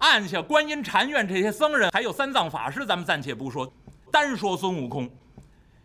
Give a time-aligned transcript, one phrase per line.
[0.00, 3.70] 按下观音禅院这些僧人，还有三藏法师，咱们暂且不说，
[4.10, 5.08] 单说孙悟空，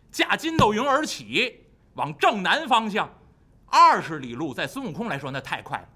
[0.09, 1.59] 驾筋斗云而起，
[1.95, 3.09] 往正南方向，
[3.67, 5.87] 二十里路，在孙悟空来说那太快了。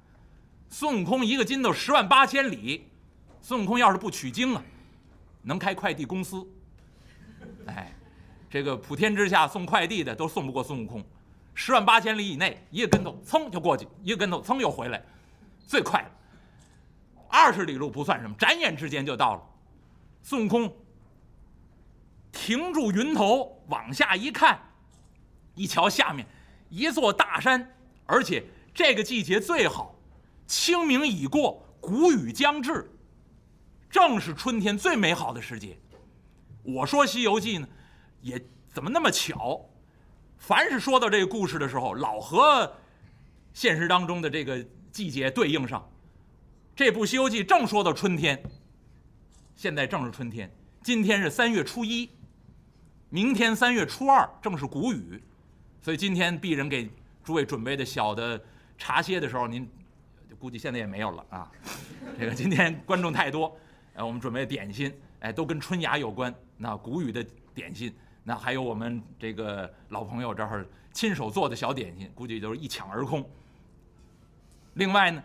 [0.68, 2.86] 孙悟空一个筋斗十万八千里，
[3.42, 4.62] 孙悟空要是不取经啊，
[5.44, 6.46] 能开快递公司。
[7.67, 7.96] 哎，
[8.49, 11.01] 这个普天之下送快递的都送不过孙悟空，
[11.54, 15.01] 十万八千里以内，一个跟头噌就过去，一个跟头噌又回来，
[15.65, 16.12] 最快了。
[17.30, 19.41] 二十里路不算什么，转眼之间就到了。
[20.21, 20.75] 孙悟空
[22.31, 24.59] 停住云头，往下一看，
[25.55, 26.25] 一瞧下面
[26.70, 27.75] 一座大山，
[28.05, 29.95] 而且这个季节最好，
[30.45, 32.91] 清明已过，谷雨将至，
[33.89, 35.77] 正是春天最美好的时节。
[36.63, 37.67] 我说《西游记》呢，
[38.21, 39.65] 也怎么那么巧？
[40.37, 42.75] 凡是说到这个故事的时候，老和
[43.53, 45.88] 现实当中的这个季节对应上。
[46.79, 48.41] 这部《西游记》正说到春天，
[49.53, 50.49] 现在正是春天。
[50.81, 52.09] 今天是三月初一，
[53.09, 55.21] 明天三月初二正是谷雨，
[55.81, 56.89] 所以今天鄙人给
[57.21, 58.41] 诸位准备的小的
[58.77, 59.70] 茶歇的时候，您
[60.39, 61.51] 估计现在也没有了啊。
[62.17, 63.54] 这个今天观众太多，
[63.95, 64.89] 呃，我们准备点心，
[65.20, 66.34] 哎，都跟春芽有关。
[66.56, 67.22] 那谷雨的
[67.54, 73.30] 点心，那还有我们这个老朋友这儿亲手做的小点心，估计就是一抢而空。
[74.76, 75.22] 另外呢。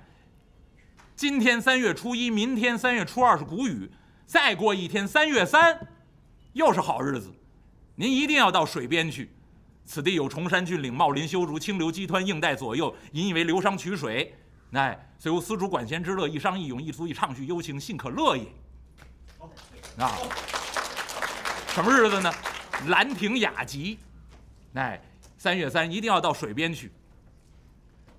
[1.16, 3.88] 今天三月初一，明天三月初二是谷雨，
[4.26, 5.78] 再过一天三月三，
[6.54, 7.32] 又是好日子。
[7.94, 9.30] 您一定要到水边去，
[9.84, 14.34] 此地有崇山峻岭，茂林修竹，清流激湍，映带左右，引以为流觞曲水。
[14.72, 18.44] 哎，虽无丝竹管弦之乐，一觞一咏，一足以畅叙幽情，信可乐也。
[19.98, 20.18] 啊，
[21.68, 22.32] 什么日子呢？
[22.88, 24.00] 兰亭雅集。
[24.74, 25.00] 哎，
[25.38, 26.90] 三月三一定要到水边去。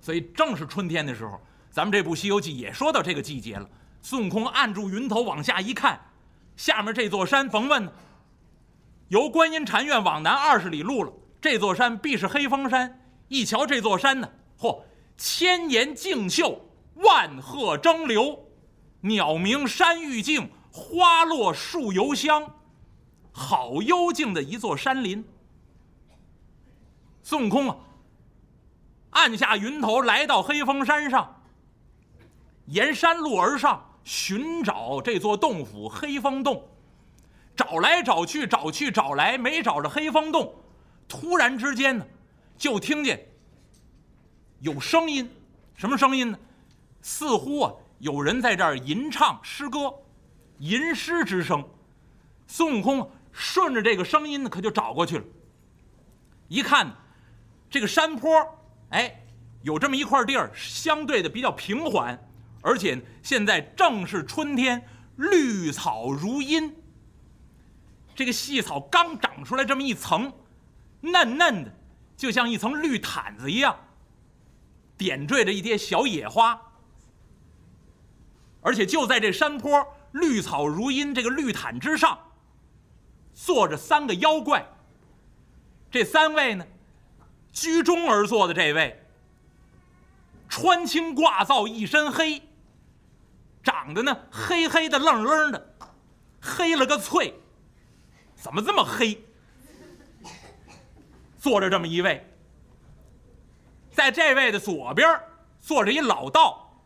[0.00, 1.38] 所以正是春天的时候。
[1.76, 3.68] 咱们这部《西游记》也说到这个季节了。
[4.00, 6.00] 孙悟空按住云头往下一看，
[6.56, 7.92] 下面这座山，甭问，
[9.08, 11.12] 由观音禅院往南二十里路了。
[11.38, 12.98] 这座山必是黑风山。
[13.28, 14.84] 一瞧这座山呢，嚯，
[15.18, 16.58] 千岩竞秀，
[16.94, 18.46] 万壑争流，
[19.02, 22.54] 鸟鸣山欲静，花落树犹香，
[23.32, 25.22] 好幽静的一座山林。
[27.22, 27.76] 孙悟空啊，
[29.10, 31.35] 按下云头，来到黑风山上。
[32.66, 36.68] 沿山路而上，寻找这座洞府黑风洞，
[37.54, 40.54] 找来找去，找去找来，没找着黑风洞。
[41.08, 42.04] 突然之间呢，
[42.56, 43.24] 就听见
[44.60, 45.30] 有声音，
[45.74, 46.38] 什么声音呢？
[47.02, 49.94] 似乎啊，有人在这儿吟唱诗歌，
[50.58, 51.64] 吟诗之声。
[52.48, 55.24] 孙悟空顺着这个声音呢，可就找过去了。
[56.48, 56.92] 一看，
[57.70, 58.28] 这个山坡，
[58.90, 59.24] 哎，
[59.62, 62.18] 有这么一块地儿，相对的比较平缓。
[62.62, 64.86] 而且现在正是春天，
[65.16, 66.74] 绿草如茵。
[68.14, 70.32] 这个细草刚长出来这么一层，
[71.00, 71.72] 嫩嫩的，
[72.16, 73.78] 就像一层绿毯子一样，
[74.96, 76.60] 点缀着一些小野花。
[78.62, 82.18] 而且就在这山坡，绿草如茵这个绿毯之上，
[83.34, 84.66] 坐着三个妖怪。
[85.90, 86.66] 这三位呢，
[87.52, 89.04] 居中而坐的这位，
[90.48, 92.42] 穿青挂皂一身黑。
[93.86, 95.74] 长得呢黑黑的愣愣的，
[96.40, 97.32] 黑了个翠，
[98.34, 99.24] 怎么这么黑？
[101.38, 102.28] 坐着这么一位，
[103.92, 105.08] 在这位的左边
[105.60, 106.82] 坐着一老道，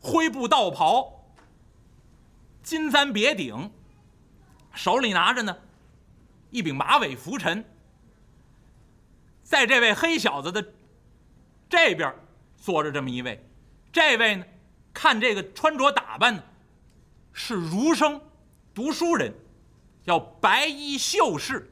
[0.00, 1.28] 灰布道袍，
[2.64, 3.70] 金簪别顶，
[4.74, 5.56] 手里拿着呢
[6.50, 7.64] 一柄马尾拂尘。
[9.44, 10.72] 在这位黑小子的
[11.68, 12.12] 这边
[12.56, 13.48] 坐着这么一位，
[13.92, 14.44] 这位呢？
[14.92, 16.42] 看这个穿着打扮呢，
[17.32, 18.20] 是儒生，
[18.74, 19.32] 读书人，
[20.04, 21.70] 叫白衣秀士。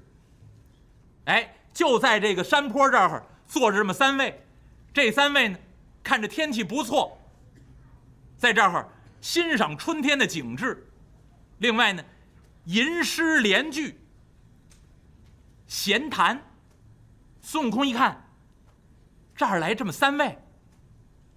[1.26, 4.42] 哎，就在这个山坡这儿坐着这么三位，
[4.92, 5.58] 这三位呢，
[6.02, 7.18] 看着天气不错，
[8.36, 8.88] 在这儿
[9.20, 10.86] 欣赏春天的景致。
[11.58, 12.02] 另外呢，
[12.64, 14.00] 吟诗联句，
[15.66, 16.40] 闲谈。
[17.42, 18.22] 孙悟空一看，
[19.34, 20.38] 这儿来这么三位，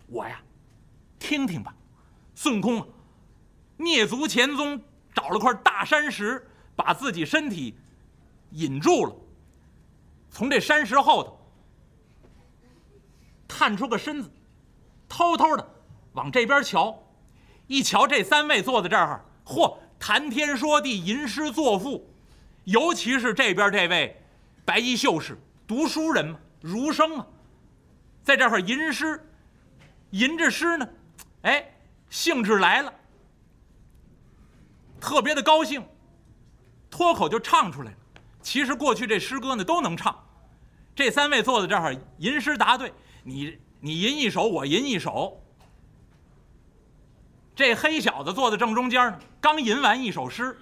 [0.07, 0.41] 我呀。
[1.23, 1.73] 听听吧，
[2.35, 2.87] 孙悟空啊
[3.77, 4.79] 蹑足潜踪，
[5.15, 7.77] 找了块大山石，把自己身体
[8.51, 9.15] 引住了。
[10.29, 11.39] 从这山石后头
[13.47, 14.29] 探出个身子，
[15.07, 15.65] 偷偷的
[16.11, 17.01] 往这边瞧。
[17.67, 22.05] 一瞧这三位坐在这儿，嚯，谈天说地，吟诗作赋。
[22.65, 24.21] 尤其是这边这位
[24.65, 27.25] 白衣秀士，读书人嘛，儒生啊，
[28.23, 29.25] 在这块吟诗，
[30.09, 30.85] 吟着诗呢。
[31.43, 31.65] 哎，
[32.09, 32.93] 兴致来了，
[34.99, 35.85] 特别的高兴，
[36.89, 37.97] 脱口就唱出来了。
[38.41, 40.17] 其实过去这诗歌呢都能唱，
[40.95, 42.93] 这三位坐在这儿吟诗答对，
[43.23, 45.41] 你你吟一首，我吟一首。
[47.55, 50.57] 这黑小子坐在正中间呢，刚吟完一首诗，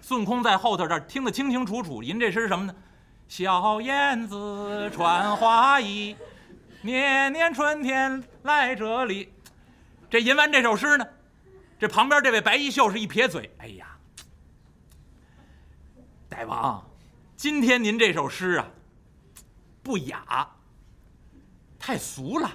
[0.00, 2.02] 孙悟空在后头这儿听得清清楚楚。
[2.02, 2.74] 吟这诗什么呢？
[3.28, 6.14] 小燕子穿花衣，
[6.82, 9.31] 年年春天来这里。
[10.12, 11.08] 这吟完这首诗呢，
[11.78, 13.96] 这旁边这位白衣秀士一撇嘴：“哎呀，
[16.28, 16.86] 大王，
[17.34, 18.68] 今天您这首诗啊，
[19.82, 20.46] 不雅，
[21.78, 22.52] 太俗了。”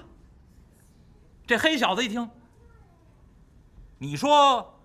[1.48, 2.30] 这黑小子一听。
[3.98, 4.80] 你说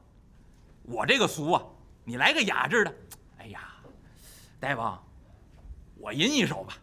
[0.82, 1.64] 我这个俗啊，
[2.04, 2.96] 你来个雅致的。
[3.38, 3.72] 哎呀，
[4.60, 5.00] 大王，
[6.00, 6.74] 我吟一首吧。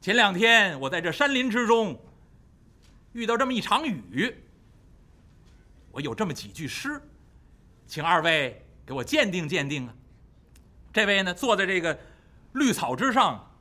[0.00, 1.96] 前两天我在这山林之中
[3.12, 4.36] 遇到这么一场雨，
[5.94, 7.00] 我有这么几句诗，
[7.86, 9.94] 请二位给我鉴定鉴定啊。
[10.92, 11.96] 这位呢，坐在这个
[12.52, 13.52] 绿草之上，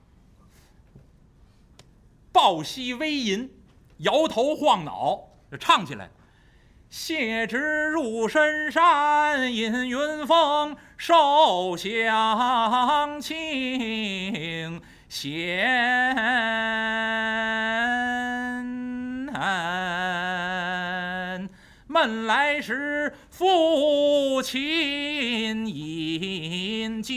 [2.31, 3.51] 抱膝微吟，
[3.97, 6.09] 摇头晃脑，就唱起来。
[6.89, 16.15] 谢之入深山，饮云峰，受乡情，闲
[21.93, 27.13] 闷来时，父亲饮酒，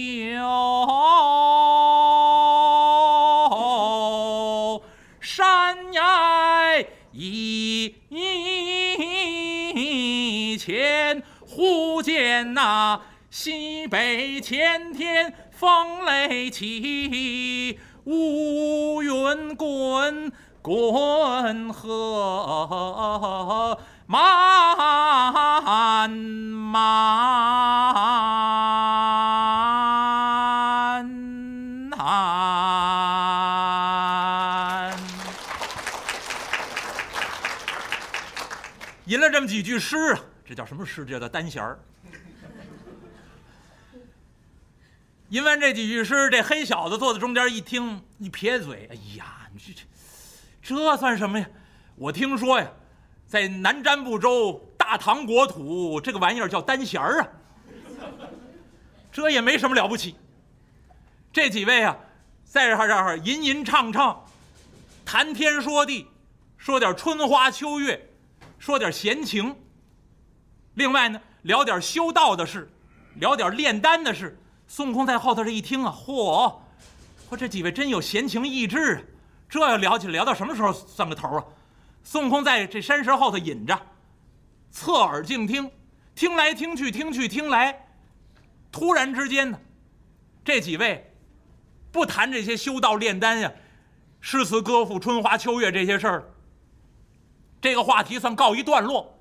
[5.19, 7.95] 山崖一。
[10.59, 13.01] 前忽见那
[13.31, 20.31] 西北前天风雷起，乌云滚
[20.61, 23.79] 滚河
[26.17, 26.75] 漫
[31.89, 31.97] 漫。
[39.07, 40.21] 吟了这么几句诗啊。
[40.45, 41.05] 这叫什么诗？
[41.05, 41.79] 这叫单弦儿。
[45.31, 49.83] 吟完这几句诗，这黑小子坐在中间一听，一撇嘴：“哎呀，你这这
[50.63, 51.49] 这算什么呀？
[51.97, 52.71] 我听说呀，
[53.27, 54.66] 在南瞻部洲
[54.97, 57.29] 大唐国土，这个玩意儿叫单弦儿啊。
[59.13, 60.15] 这也没什么了不起。
[61.31, 61.95] 这几位啊，
[62.47, 64.25] 在这儿这儿吟吟唱唱，
[65.05, 66.07] 谈天说地，
[66.57, 68.09] 说点春花秋月，
[68.59, 69.55] 说点闲情。”
[70.73, 72.71] 另外呢，聊点修道的事，
[73.17, 74.39] 聊点炼丹的事。
[74.67, 76.55] 孙悟空在后头这一听啊，嚯，
[77.29, 79.03] 嚯，这几位真有闲情逸致啊！
[79.51, 81.45] 这要聊起来，聊到什么时候算个头啊？
[82.03, 83.79] 孙悟空在这山石后头隐着，
[84.77, 85.71] 侧耳静听，
[86.15, 87.89] 听来听去，听去听来，
[88.71, 89.59] 突然之间呢，
[90.45, 91.15] 这几位
[91.91, 93.51] 不谈这些修道炼丹呀、
[94.21, 96.25] 诗词歌赋、春花秋月这些事儿，
[97.59, 99.19] 这个话题算告一段落。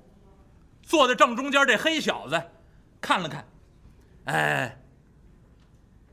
[0.82, 2.40] 坐在正中间这黑小子，
[3.00, 3.48] 看了看，
[4.24, 4.78] 哎，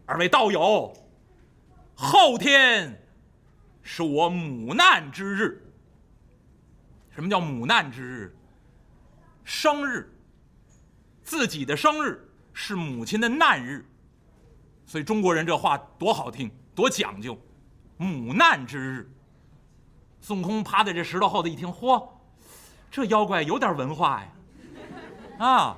[0.05, 0.93] 二位道友，
[1.93, 2.97] 后天
[3.81, 5.61] 是我母难之日。
[7.13, 8.35] 什么叫母难之日？
[9.43, 10.11] 生日，
[11.23, 13.85] 自己的生日是母亲的难日，
[14.85, 17.37] 所以中国人这话多好听，多讲究，
[17.97, 19.09] 母难之日。
[20.21, 22.07] 孙悟空趴在这石头后头一听，嚯，
[22.89, 24.29] 这妖怪有点文化呀。
[25.39, 25.77] 啊，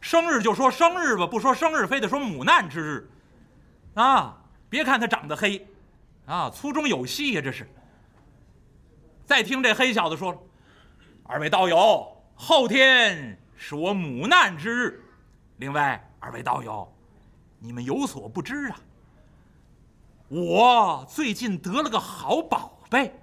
[0.00, 3.10] 生日就说生日吧，不说生日非得说母难之日，
[3.94, 5.66] 啊，别看他长得黑，
[6.24, 7.68] 啊，粗中有细呀，这是。
[9.26, 10.46] 再听这黑小子说，
[11.24, 15.00] 二位道友，后天是我母难之日，
[15.58, 16.92] 另外二位道友，
[17.60, 18.80] 你们有所不知啊，
[20.26, 23.14] 我最近得了个好宝贝。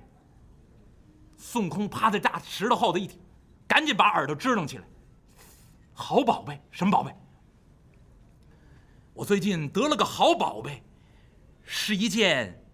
[1.35, 3.19] 孙悟空趴在大石头后头一听，
[3.67, 4.85] 赶紧把耳朵支棱起来。
[5.93, 7.13] 好宝贝，什么宝贝？
[9.13, 10.81] 我最近得了个好宝贝，
[11.65, 12.65] 是一件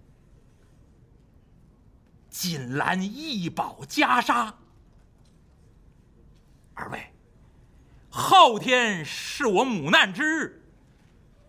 [2.29, 4.53] 锦兰异宝袈裟。
[6.75, 7.13] 二位，
[8.10, 10.62] 后天是我母难之日，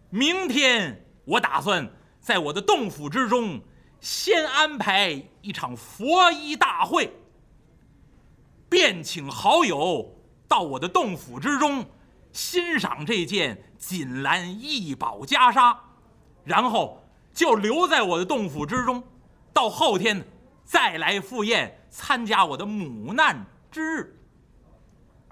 [0.09, 1.91] 明天我打算
[2.21, 3.61] 在我的洞府之中
[4.01, 7.13] 先安排一场佛衣大会，
[8.69, 10.13] 便请好友。
[10.49, 11.85] 到我的洞府之中，
[12.31, 15.77] 欣赏这件锦兰异宝袈裟，
[16.45, 17.05] 然后
[17.35, 19.03] 就留在我的洞府之中，
[19.53, 20.25] 到后天
[20.65, 24.16] 再来赴宴参加我的母难之日。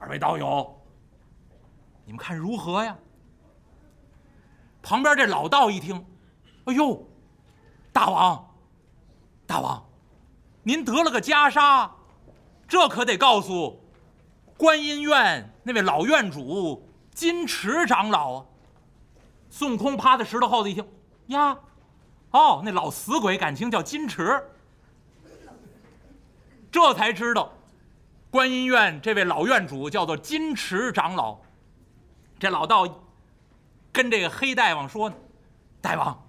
[0.05, 0.79] 二位道友，
[2.05, 2.95] 你们看如何呀？”
[4.83, 6.05] 旁边这老道一听，
[6.67, 7.09] 哎呦，
[7.91, 8.55] 大王，
[9.47, 9.83] 大王，
[10.63, 11.89] 您得了个袈裟，
[12.69, 13.81] 这可得告诉
[14.59, 18.47] 观音院那位老院主金池长老啊。
[19.49, 20.87] 孙悟空趴在石头后头一听，
[21.29, 21.57] 呀，
[22.33, 24.39] 哦，那老死鬼感情叫金池，
[26.71, 27.54] 这才知道，
[28.35, 31.39] 观音院这位老院主叫做金池长老。
[32.37, 33.03] 这老道。
[33.93, 35.15] 跟这个黑大王说呢，
[35.81, 36.27] 大王，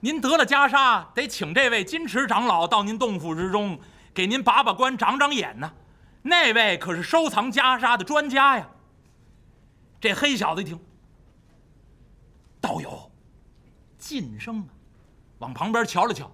[0.00, 3.80] 您得了袈裟，得请这位金池长老到您洞府之中，
[4.12, 5.72] 给您把把关、长长眼呢。
[6.20, 8.68] 那位可是收藏袈裟的专家呀。
[9.98, 10.78] 这黑小子一听，
[12.60, 13.10] 道友，
[13.96, 14.68] 晋升啊，
[15.38, 16.30] 往旁边瞧了瞧，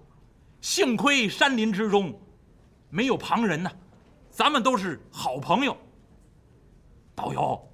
[0.61, 2.21] 幸亏山林之中
[2.91, 3.71] 没有旁人呐，
[4.33, 5.77] 咱们都是好朋友。
[7.15, 7.73] 导游，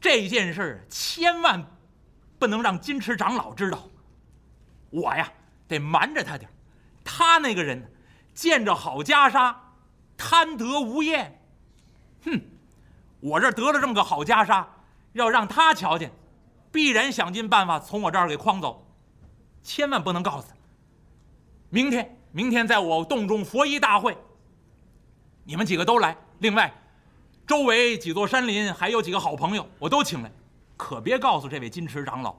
[0.00, 1.66] 这件事千万。
[2.38, 3.78] 不能让金池长老知道，
[4.88, 5.30] 我呀
[5.68, 6.50] 得瞒着他点
[7.04, 7.92] 他那个人
[8.32, 9.54] 见着好袈裟，
[10.16, 11.38] 贪得无厌。
[12.24, 12.40] 哼，
[13.20, 14.64] 我这得了这么个好袈裟，
[15.12, 16.10] 要让他瞧见，
[16.72, 18.86] 必然想尽办法从我这儿给诓走。
[19.62, 20.54] 千万不能告诉他。
[21.68, 24.16] 明天，明天在我洞中佛衣大会，
[25.44, 26.16] 你们几个都来。
[26.38, 26.72] 另外，
[27.46, 30.30] 周围几座山林还有几个好朋友，我都请来。
[30.76, 32.34] 可别告诉这位金池长老。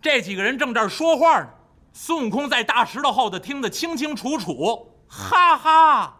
[0.00, 1.48] 这几个人正这儿说话呢，
[1.92, 4.90] 孙悟空在大石头后头听得清清楚楚。
[5.08, 6.16] 哈哈，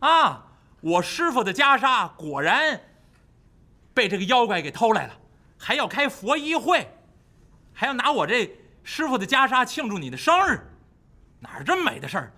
[0.00, 0.46] 啊，
[0.80, 2.80] 我师傅的袈裟果然
[3.94, 5.14] 被这个妖怪给偷来了，
[5.58, 6.86] 还要开佛衣会，
[7.72, 8.50] 还要拿我这
[8.84, 10.60] 师傅的袈裟庆祝你的生日，
[11.40, 12.32] 哪儿这么美的事儿？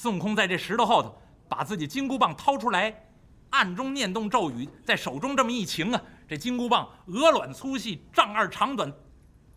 [0.00, 3.04] 孙悟空在这石头后头把自己金箍棒掏出来，
[3.50, 6.00] 暗中念动咒语，在手中这么一擎啊。
[6.28, 8.92] 这金箍棒鹅卵粗细，丈二长短。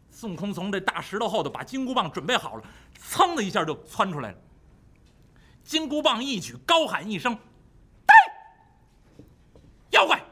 [0.10, 2.64] 孙悟空从这大石头后头把金箍棒准备好了，
[3.00, 4.38] 噌的一下就窜出来了。
[5.64, 7.38] 金箍棒一举，高喊一声
[8.08, 8.16] ：“呆！
[9.92, 10.24] 妖怪，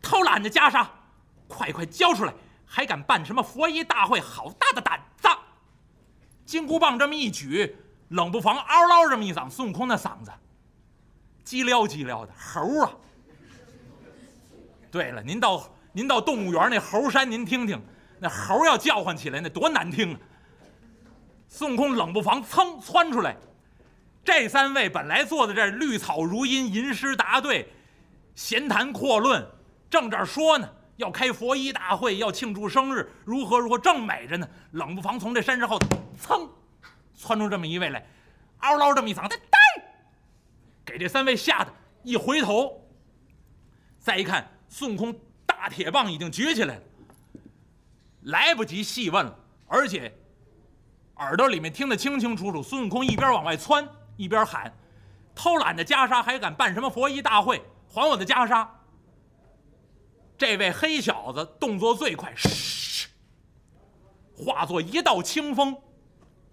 [0.00, 0.86] 偷了俺的袈裟，
[1.46, 2.32] 快快交出来！
[2.64, 4.18] 还敢办什么佛衣大会？
[4.18, 5.28] 好大的胆子！”
[6.46, 7.76] 金箍棒这么一举，
[8.08, 10.30] 冷不防嗷唠这么一嗓，孙悟空那嗓子，
[11.44, 12.90] 叽撩叽撩的猴啊！
[14.90, 17.82] 对了，您到您到动物园那猴山，您听听，
[18.20, 20.20] 那猴要叫唤起来，那多难听啊！
[21.48, 23.36] 孙悟空冷不防噌窜出来，
[24.24, 27.68] 这三位本来坐在这绿草如茵，吟诗答对，
[28.34, 29.44] 闲谈阔论，
[29.88, 34.48] 正这儿说呢，要开佛衣大会，要庆祝生日，如何如何，正美着呢。
[34.72, 35.88] 冷不防从这山石后头
[36.20, 36.48] 噌
[37.16, 38.06] 窜出这么一位来，
[38.58, 39.38] 嗷唠这么一嗓子，
[40.84, 42.86] 给这三位吓得一回头，
[43.98, 44.50] 再一看。
[44.68, 45.14] 孙悟空
[45.46, 46.82] 大铁棒已经举起来了，
[48.22, 50.12] 来不及细问了，而且
[51.16, 52.60] 耳朵里面听得清清楚楚。
[52.60, 54.76] 孙悟空一边往外窜，一边喊
[55.32, 57.62] ：“偷懒的袈裟还敢办什么佛衣大会？
[57.88, 58.66] 还我的袈裟！”
[60.36, 63.08] 这位黑小子动作最快，嘘，
[64.36, 65.80] 化作一道清风，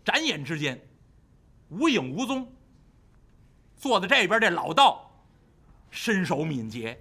[0.04, 0.80] 眨眼之间
[1.70, 2.52] 无影无踪。
[3.78, 5.12] 坐在这边这老道
[5.90, 7.00] 身手敏捷。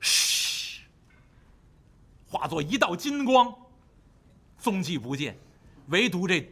[0.00, 0.82] 嘘
[2.26, 3.52] 化作一道金光，
[4.56, 5.36] 踪迹不见，
[5.88, 6.48] 唯独这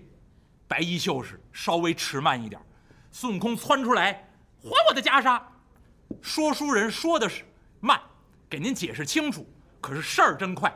[0.67, 2.61] 白衣秀士稍微迟慢一点。
[3.13, 4.29] 孙悟空窜出来，
[4.61, 5.41] 还我的袈裟！
[6.21, 7.45] 说书人说的是
[7.81, 8.01] 慢，
[8.51, 9.47] 给您解释清楚。
[9.81, 10.75] 可是事儿真快，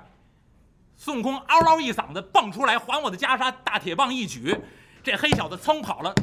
[1.04, 3.52] 孙悟空嗷嗷一嗓子蹦出来，还我的袈裟！
[3.64, 4.56] 大铁棒一举，
[5.02, 6.14] 这黑小子噌跑了，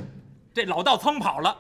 [0.54, 1.54] 这老道噌跑了，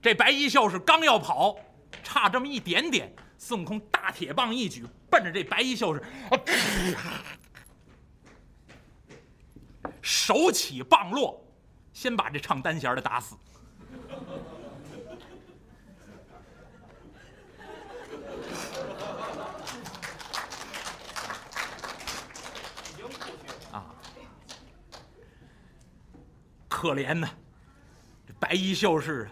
[0.00, 1.54] 这白衣秀士刚要跑，
[2.02, 3.14] 差这么一点点。
[3.36, 6.02] 孙悟空大铁棒一举，奔着这白衣秀士，
[10.00, 11.38] 手起棒落，
[11.92, 13.36] 先把这唱单弦的打死。
[26.78, 27.28] 可怜呐，
[28.24, 29.30] 这白衣秀士啊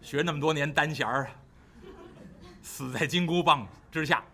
[0.00, 1.30] 学那么多年单弦儿。
[2.62, 4.24] 死在金箍棒之下，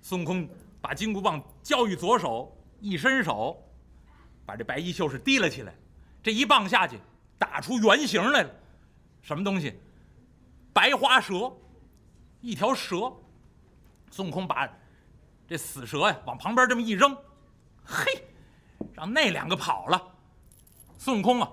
[0.00, 0.48] 孙悟空
[0.80, 3.62] 把金箍棒交于左手，一伸手，
[4.46, 5.74] 把这白衣秀士提了起来。
[6.22, 6.98] 这一棒下去，
[7.36, 8.50] 打出原形来了，
[9.20, 9.78] 什么东西？
[10.72, 11.52] 白花蛇，
[12.40, 13.12] 一条蛇。
[14.10, 14.66] 孙悟空把
[15.46, 17.14] 这死蛇呀往旁边这么一扔，
[17.84, 18.24] 嘿，
[18.94, 20.02] 让那两个跑了。
[20.96, 21.50] 孙悟空啊，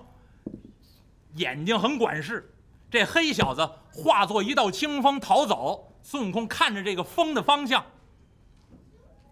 [1.34, 2.52] 眼睛很管事，
[2.90, 5.86] 这黑小子化作一道清风逃走。
[6.02, 7.84] 孙悟空看着这个风的方向，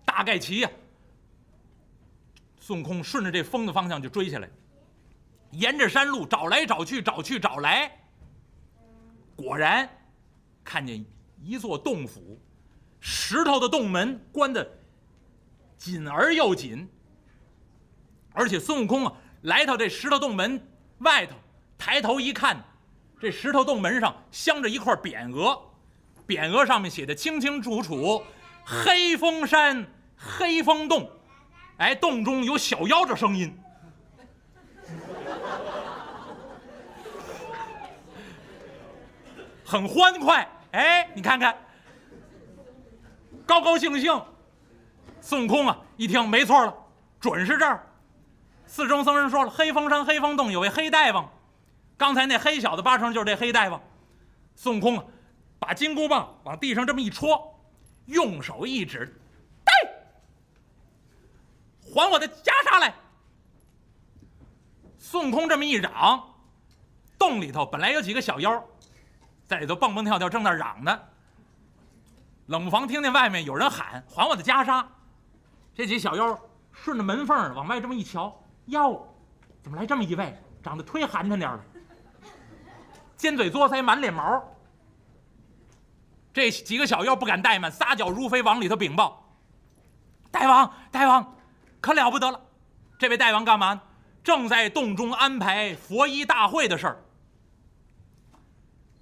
[0.05, 0.71] 大概齐呀。
[2.61, 4.51] 孙悟空顺着这风的方向就追下来，
[5.53, 7.91] 沿着山路找来找去，找去找来，
[9.35, 9.89] 果然
[10.63, 11.03] 看见
[11.43, 12.39] 一座洞府，
[13.01, 14.71] 石头的洞门关的
[15.79, 16.87] 紧而又紧。
[18.35, 19.13] 而且孙悟空啊，
[19.43, 21.35] 来到这石头洞门外头，
[21.79, 22.63] 抬头一看，
[23.21, 25.59] 这石头洞门上镶着一块匾额。
[26.27, 28.23] 匾额上面写的清清楚楚
[28.67, 31.11] ：“黑风山黑风洞。”
[31.79, 33.57] 哎，洞中有小妖的声音，
[39.65, 40.49] 很欢快。
[40.73, 41.57] 哎，你看看，
[43.47, 44.21] 高高兴兴。
[45.21, 46.75] 孙悟空啊，一听没错了，
[47.21, 47.87] 准是这儿。
[48.67, 51.31] 寺中僧人说了：“黑风山黑风洞有位黑大王，
[51.99, 53.79] 刚才那黑小子八成就是这黑大夫。”
[54.57, 55.07] 孙悟空。
[55.61, 57.61] 把金箍棒往地上这么一戳，
[58.07, 59.21] 用手一指，
[59.65, 59.73] 带，
[61.83, 62.95] 还我的袈裟来！
[64.97, 66.23] 孙悟空这么一嚷，
[67.19, 68.65] 洞里头本来有几个小妖，
[69.49, 70.97] 在里头蹦蹦跳跳，正那嚷呢。
[72.47, 74.87] 冷不防听见外面有人喊：“还我的袈裟！”
[75.75, 76.41] 这几小妖
[76.73, 79.13] 顺着门缝往外这么一瞧，哟，
[79.61, 81.61] 怎么来这么一位，长得忒寒碜点了，
[83.19, 84.43] 尖嘴嘬腮，满脸毛。
[86.33, 89.29] 这几个小妖不敢怠慢，撒脚如飞往里头禀报
[90.31, 91.37] ：“大王，大王，
[91.81, 92.41] 可了不得了！
[92.97, 93.83] 这位大王干嘛？
[94.23, 97.03] 正在洞中安排佛衣大会的事儿，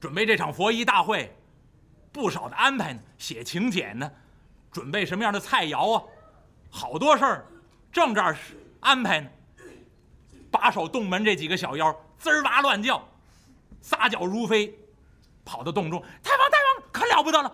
[0.00, 1.37] 准备这场佛衣大会，
[2.11, 4.11] 不少的安排呢，写请柬呢，
[4.73, 6.02] 准备什么样的菜肴啊？
[6.70, 7.46] 好多事儿，
[7.92, 8.35] 正这儿
[8.80, 9.28] 安排呢。
[10.50, 13.06] 把守洞门这几个小妖滋儿哇乱叫，
[13.87, 14.76] 撒脚如飞，
[15.45, 17.52] 跑到洞中，太王，太王！”可了不得了，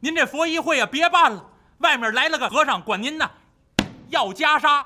[0.00, 1.50] 您这佛衣会啊，别办了。
[1.78, 3.30] 外面来了个和尚，管您呢
[4.08, 4.84] 要袈裟。